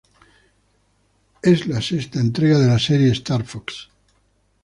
[1.43, 3.87] Es la sexta entrega de la serie "Star Fox".